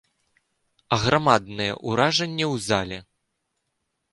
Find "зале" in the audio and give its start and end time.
2.69-2.99